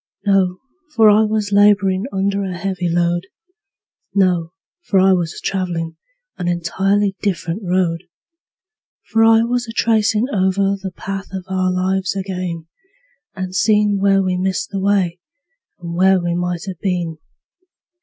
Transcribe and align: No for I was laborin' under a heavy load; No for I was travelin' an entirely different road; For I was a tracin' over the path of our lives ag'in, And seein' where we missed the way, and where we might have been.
No 0.25 0.57
for 0.95 1.11
I 1.11 1.21
was 1.25 1.51
laborin' 1.51 2.05
under 2.11 2.43
a 2.43 2.57
heavy 2.57 2.89
load; 2.89 3.27
No 4.15 4.51
for 4.81 4.99
I 4.99 5.13
was 5.13 5.39
travelin' 5.43 5.95
an 6.39 6.47
entirely 6.47 7.15
different 7.21 7.61
road; 7.63 8.05
For 9.11 9.23
I 9.23 9.43
was 9.43 9.67
a 9.67 9.71
tracin' 9.71 10.25
over 10.33 10.75
the 10.81 10.89
path 10.91 11.27
of 11.33 11.45
our 11.47 11.71
lives 11.71 12.15
ag'in, 12.17 12.65
And 13.35 13.53
seein' 13.53 13.99
where 13.99 14.23
we 14.23 14.37
missed 14.37 14.69
the 14.71 14.79
way, 14.79 15.19
and 15.79 15.93
where 15.93 16.19
we 16.19 16.33
might 16.33 16.65
have 16.65 16.79
been. 16.79 17.19